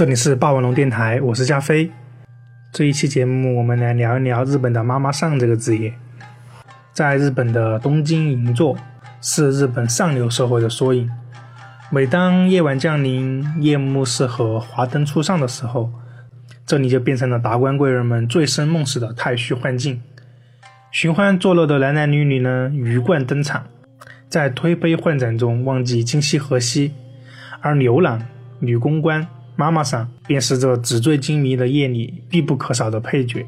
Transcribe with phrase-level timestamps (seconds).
[0.00, 1.90] 这里是霸王龙电台，我是加菲。
[2.72, 5.92] 这一期节目，我们来聊一聊日本的妈妈桑这个职业。
[6.90, 8.78] 在日本的东京银座，
[9.20, 11.10] 是日本上流社会的缩影。
[11.90, 15.92] 每当夜晚降临，夜幕适合华灯初上的时候，
[16.64, 20.00] 这里就变成了达官贵人们醉生梦死的太虚幻境。
[20.90, 23.66] 寻欢作乐的男男女女呢，鱼贯登场，
[24.30, 26.94] 在推杯换盏中忘记今夕何夕，
[27.60, 28.22] 而牛郎、
[28.60, 29.28] 女公关。
[29.56, 33.46] 妈妈桑便是这纸醉金迷的夜里必不可少的配角。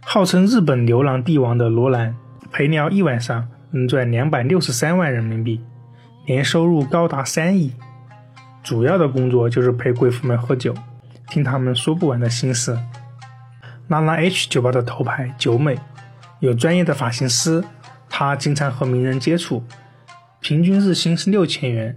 [0.00, 2.14] 号称日本牛郎帝王的罗兰，
[2.52, 5.60] 陪聊一晚上能赚两百六十三万人民币，
[6.26, 7.72] 年收入高达三亿。
[8.62, 10.74] 主要的工作就是陪贵妇们喝酒，
[11.28, 12.76] 听他们说不完的心事。
[13.88, 15.78] 拉拉 H 酒吧的头牌九美，
[16.40, 17.62] 有专业的发型师，
[18.08, 19.62] 她经常和名人接触，
[20.40, 21.96] 平均日薪是六千元，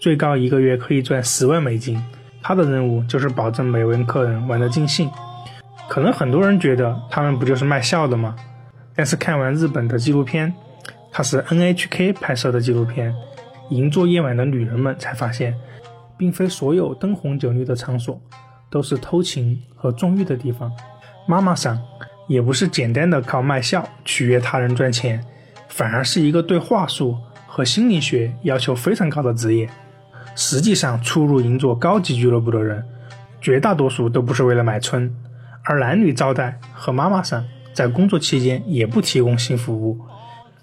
[0.00, 2.02] 最高一个月可以赚十万美金。
[2.42, 5.10] 他的任务就是保证每位客人玩得尽兴。
[5.88, 8.34] 可能很多人觉得他们不就是卖笑的吗？
[8.94, 10.52] 但是看完日本的纪录片，
[11.10, 13.12] 它是 NHK 拍摄的纪录片
[13.70, 15.54] 《银座夜晚的女人们》，才发现，
[16.16, 18.20] 并非所有灯红酒绿的场所
[18.70, 20.72] 都是偷情和纵欲的地方。
[21.26, 21.78] 妈妈桑
[22.26, 25.22] 也不是简单的靠卖笑取悦他人赚钱，
[25.68, 29.68] 反而是一个对话术和心理学要求非常高的职业。
[30.34, 32.84] 实际上，出入银座高级俱乐部的人，
[33.40, 35.14] 绝大多数都不是为了买春，
[35.64, 40.00] 而男女招待和妈妈桑在工作期间也不提供性服务。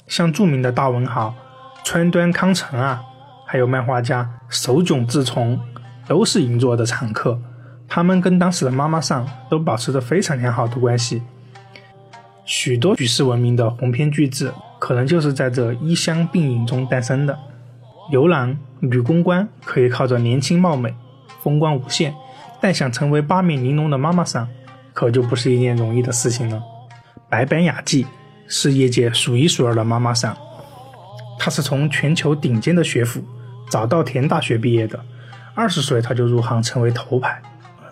[0.07, 1.35] 像著名的大文豪
[1.83, 3.01] 川端康成啊，
[3.45, 5.59] 还有漫画家手冢治虫，
[6.07, 7.39] 都是银座的常客。
[7.87, 11.21] 他们跟当时的妈妈桑都保持着非常良好的关系。
[12.45, 17.37] 许多举世闻名的鸿篇巨制，可能就是在这衣香鬓影中诞生的。
[18.11, 20.93] 牛郎、女公关可以靠着年轻貌美，
[21.42, 22.14] 风光无限，
[22.59, 24.47] 但想成为八面玲珑的妈妈桑，
[24.93, 26.61] 可就不是一件容易的事情了。
[27.30, 28.08] 白板雅纪
[28.47, 30.36] 是业界数一数二的妈妈桑，
[31.37, 33.23] 她是从全球顶尖的学府
[33.70, 34.99] 早稻田大学毕业的，
[35.53, 37.39] 二十岁她就入行成为头牌，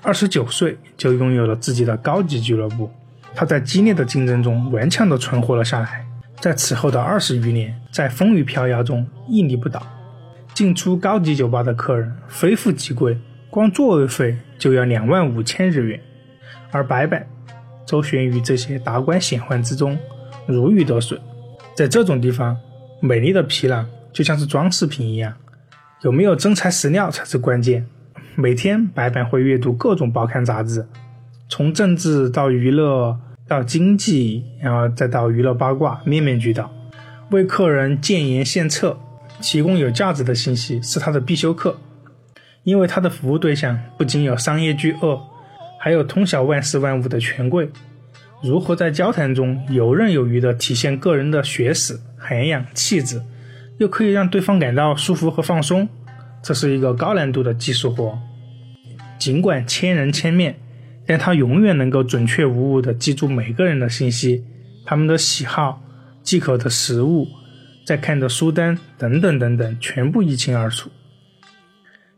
[0.01, 2.89] 二十九岁就拥有了自己的高级俱乐部。
[3.35, 6.03] 她在激烈的竞争中顽强地存活了下来，
[6.39, 9.85] 在此后的二十余年，在风雨飘摇中屹立不倒。
[10.57, 13.16] 进出高级酒吧的客人非富即贵，
[13.47, 16.01] 光座位费就要两万五千日元。
[16.72, 17.28] 而白板
[17.85, 19.96] 周旋于这些达官显宦之中，
[20.47, 21.22] 如鱼得水。
[21.75, 22.57] 在这种地方，
[23.00, 25.31] 美丽的皮囊就像是装饰品一样，
[26.01, 27.85] 有没有真材实料才是关键。
[28.34, 30.88] 每天白板会阅读各种报刊杂志，
[31.47, 33.16] 从政治到娱乐
[33.47, 36.73] 到经济，然后再到娱乐八卦，面面俱到，
[37.29, 38.97] 为客人建言献策。
[39.41, 41.77] 提供有价值的信息是他的必修课，
[42.63, 45.19] 因为他的服务对象不仅有商业巨鳄，
[45.79, 47.69] 还有通晓万事万物的权贵。
[48.43, 53.21] 如何在交谈中游刃有余地体现个人的学识、涵养、气质，
[53.77, 55.87] 又可以让对方感到舒服和放松，
[56.43, 58.17] 这是一个高难度的技术活。
[59.17, 60.55] 尽管千人千面，
[61.05, 64.43] 但他永远能够准确无误地记住每个人的信息、
[64.85, 65.81] 他们的喜好、
[66.21, 67.27] 忌口的食物。
[67.87, 70.89] 在看的书单等等等等，全部一清二楚。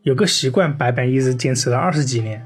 [0.01, 2.43] 有个习惯，白板一直坚持了二十几年。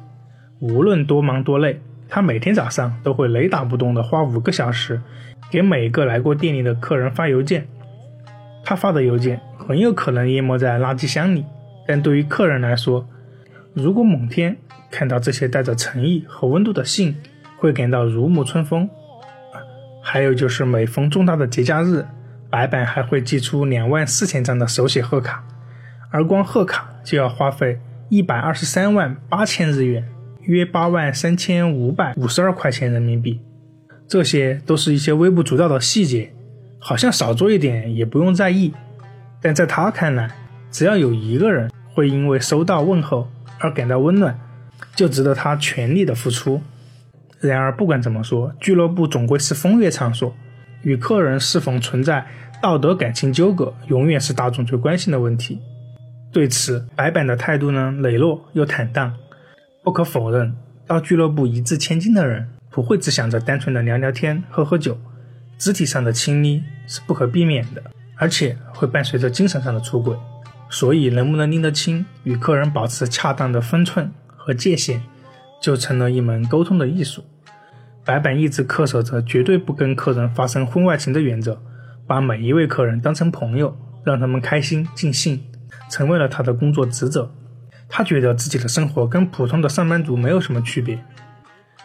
[0.59, 1.79] 无论多忙多累，
[2.09, 5.01] 他每天早上都会雷打不动地花五个小时，
[5.50, 7.66] 给每个来过店里的客人发邮件。
[8.66, 11.45] 他发的邮件很有可能淹没在垃圾箱里，
[11.88, 13.07] 但对于客人来说，
[13.73, 14.57] 如果某天
[14.91, 17.16] 看到这些带着诚意和温度的信，
[17.57, 18.90] 会感到如沐春风。
[20.01, 22.05] 还有就是每逢重大的节假日。
[22.53, 25.44] 白板还会寄出两万四千张的手写贺卡，
[26.11, 27.79] 而光贺卡就要花费
[28.09, 30.08] 一百二十三万八千日元，
[30.41, 33.41] 约八万三千五百五十二块钱人民币。
[34.08, 36.32] 这些都是一些微不足道的细节，
[36.78, 38.72] 好像少做一点也不用在意，
[39.41, 40.29] 但在他看来，
[40.70, 43.28] 只要有一个人会因为收到问候
[43.58, 44.40] 而感到温暖，
[44.96, 46.61] 就值得他全力的付出。
[47.40, 50.32] 然而，不管怎么说，俱乐部总归是风月场所。
[50.84, 52.26] 与客人是否存在
[52.64, 55.60] 道德感情纠葛，永远是大众最关心的问题。
[56.32, 59.14] 对此，白板的态度呢，磊落又坦荡。
[59.84, 60.56] 不可否认，
[60.88, 64.98] 到俱乐部一掷千金的人，不会只想着单纯的聊聊天、喝喝酒，
[65.58, 67.84] 肢体上的亲昵是不可避免的，
[68.16, 70.16] 而且会伴随着精神上的出轨。
[70.70, 75.02] 所以，能不能拎得清，与客人保持恰当的分寸和界限，
[75.62, 77.26] 就成了一门沟通的艺术。
[78.06, 81.62] 白板一直恪守着绝对不跟客人发生婚外情的原则，
[82.05, 85.41] 把每一位客人当成朋友，让他们开心尽兴，
[85.90, 87.32] 成为了他的工作职责。
[87.88, 90.97] 他觉得自己的生活跟普通的上班族没有什么区别。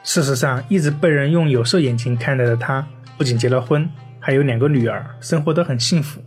[0.02, 2.86] 事实上，一直被人用有色眼镜看待的他，
[3.18, 3.88] 不仅结了婚，
[4.18, 6.22] 还有两个女儿，生活得很幸福。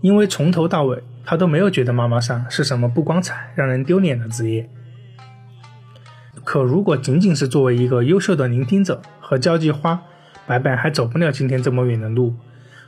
[0.00, 4.68] 因为从头到尾，他都没有觉得妈妈桑是什么不光彩、让人丢脸的职业。
[6.42, 10.02] 可如果仅仅是作为一个优秀的聆听者和交际花，
[10.46, 12.34] 白白还走不了今天这么远的路。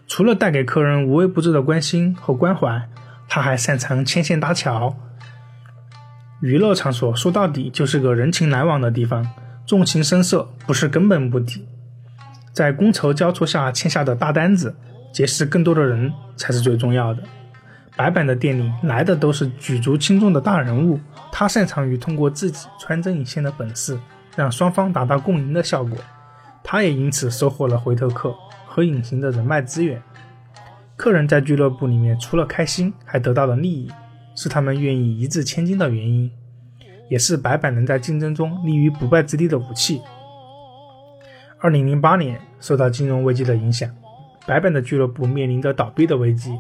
[0.06, 2.88] 除了带给客人无微不至的关心和关怀，
[3.28, 4.96] 他还擅长牵线搭桥。
[6.40, 9.26] 娱乐场所说到底就是个人情来往的地方。
[9.66, 11.66] 重情深色不是根本目的，
[12.52, 14.76] 在觥筹交错下签下的大单子，
[15.12, 17.20] 结识更多的人才是最重要的。
[17.96, 21.00] 白板的店里来的都是举足轻重的大人物，
[21.32, 23.98] 他擅长于通过自己穿针引线的本事，
[24.36, 25.98] 让双方达到共赢的效果。
[26.62, 28.32] 他也因此收获了回头客
[28.76, 30.02] 和隐形的人脉资源。
[30.96, 33.90] 客人在俱乐部里面除了开心，还得到了利益，
[34.34, 36.30] 是他们愿意一掷千金的原因。
[37.08, 40.02] 也是白板能在竞争中立于不败之地的武器。
[41.58, 43.88] 二零零八年，受到金融危机的影响，
[44.46, 46.54] 白板的俱乐部面临着倒闭的危机，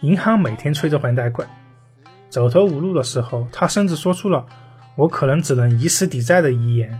[0.00, 1.48] 银行每天催着还贷款。
[2.28, 4.44] 走投无路的时候，他甚至说出了
[4.96, 6.98] “我可能只能以死抵债”的遗言。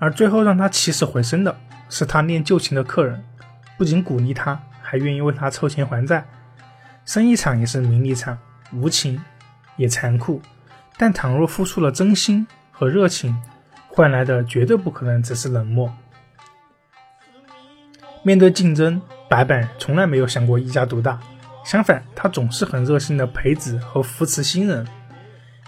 [0.00, 1.56] 而最后让他起死回生的
[1.94, 3.22] 是他念旧情的客人，
[3.76, 6.26] 不仅鼓励他，还愿意为他凑钱还债。
[7.04, 8.38] 生意场也是名利场，
[8.72, 9.20] 无情
[9.76, 10.40] 也残酷。
[10.96, 13.36] 但倘若付出了真心和热情，
[13.88, 15.92] 换来的绝对不可能只是冷漠。
[18.22, 18.98] 面对竞争，
[19.28, 21.20] 白板从来没有想过一家独大，
[21.62, 24.86] 相反，他总是很热心的培植和扶持新人。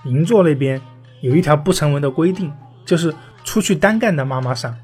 [0.05, 0.81] 银座那边
[1.21, 2.51] 有一条不成文的规定，
[2.87, 4.75] 就是出去单干的妈妈桑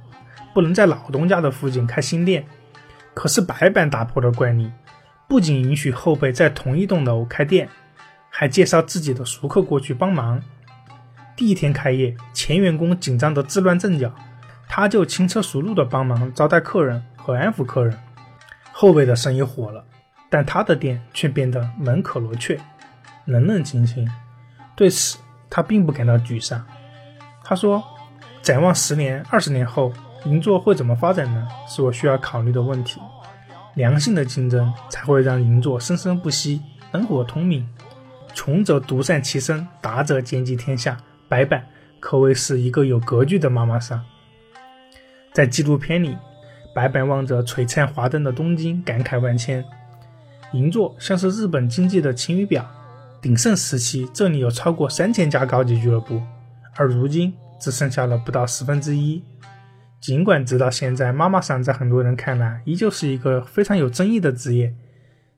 [0.54, 2.44] 不能在老东家的附近开新店。
[3.14, 4.70] 可是白板打破了惯例，
[5.28, 7.68] 不仅允许后辈在同一栋楼开店。
[8.32, 10.40] 还介绍自己的熟客过去帮忙。
[11.36, 14.14] 第一天开业，前员工紧张得自乱阵脚，
[14.68, 17.98] 他就轻车熟路地帮忙招待客人和安抚客人。
[18.70, 19.84] 后辈的生意火了，
[20.30, 22.58] 但他的店却变得门可罗雀，
[23.24, 24.08] 冷冷清清。
[24.76, 25.18] 对此，
[25.50, 26.64] 他并不感到沮丧。
[27.42, 27.82] 他说
[28.40, 29.92] ：“展望十年、二十年后，
[30.24, 31.48] 银座会怎么发展呢？
[31.66, 33.00] 是我需要考虑的问题。
[33.74, 37.68] 良性的竞争才会让银座生生不息，灯火通明。”
[38.32, 40.96] 穷则独善其身，达则兼济天下。
[41.28, 41.64] 白板
[41.98, 44.00] 可谓是一个有格局的妈妈桑。
[45.32, 46.16] 在纪录片里，
[46.74, 49.64] 白板望着璀璨华灯的东京，感慨万千。
[50.52, 52.64] 银座像是日本经济的晴雨表，
[53.20, 56.20] 鼎盛时期这里有超过三千家高级俱乐部，
[56.76, 59.22] 而如今只剩下了不到十分之一。
[60.00, 64.74] 尽管直到现在，妈妈桑在很多人看来依旧是一个非常有争议的职业，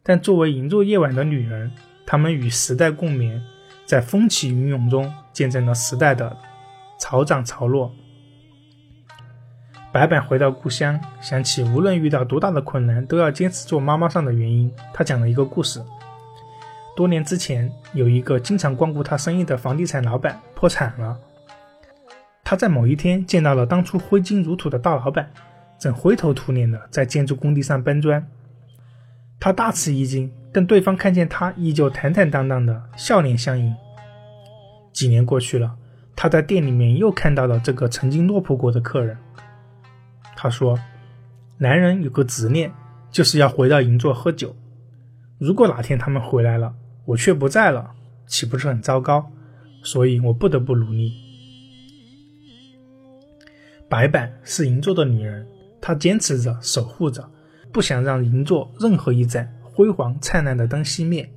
[0.04, 1.72] 但作为银座夜晚的女人。
[2.06, 3.42] 她们与时代共眠，
[3.86, 6.36] 在风起云涌中见证了时代的
[6.98, 7.92] 潮涨潮落。
[9.92, 14.72] 白板回到故乡，想起无论遇到多大的困难，都要坚持做妈妈桑的原因。
[14.92, 15.82] 他讲了一个故事：
[16.96, 21.18] 多年之前，有一个经常光顾他生意的房地产老板破产了。
[22.52, 25.32] 他在某一天见到了当初挥金如土的大老板，
[25.78, 28.28] 正灰头土脸的在建筑工地上搬砖。
[29.40, 30.30] 他大吃一惊。
[30.52, 33.74] 但对方看见他依旧坦坦荡荡的笑脸相迎。
[34.92, 35.74] 几年过去了，
[36.14, 39.16] 他在店里面又看到了这个曾经落魄过的客人。
[40.36, 40.78] 他说
[41.56, 42.70] ：“男人有个执念，
[43.10, 44.54] 就是要回到银座喝酒。
[45.38, 46.74] 如果哪天他们回来了，
[47.06, 47.92] 我却不在了，
[48.26, 49.30] 岂不是很糟糕？
[49.82, 51.14] 所以我不得不努力。”
[53.92, 55.46] 白板是银座的女人，
[55.78, 57.22] 她坚持着，守护着，
[57.70, 59.46] 不想让银座任何一盏。
[59.62, 61.30] 辉煌灿烂的灯熄灭，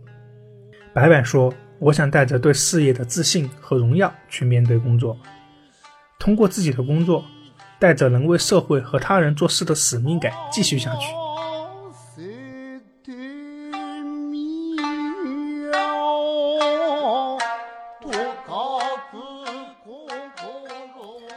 [0.93, 5.17] 白板说：“我想带着对事业的自信和荣耀去面对工作，
[6.17, 7.25] 通过自己的工作，
[7.77, 11.07] 带着能为社会和他人做事的使命感继续下去。”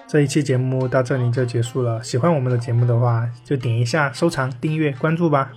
[0.08, 2.02] 这一期节目到这里就结束了。
[2.02, 5.52] 喜欢我们的节目的话，就点一下收藏、订阅、关注吧。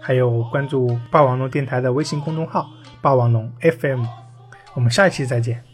[0.00, 2.68] 还有关注霸王龙电台的微信公众号
[3.00, 4.04] “霸王龙 FM”，
[4.74, 5.71] 我们下一期再见。